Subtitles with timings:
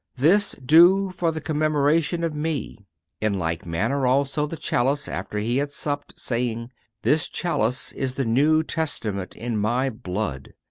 [0.15, 2.87] This do for the commemoration of Me.
[3.21, 6.71] In like manner also the chalice, after He had supped, saying:
[7.03, 10.53] This chalice is the new testament in My blood.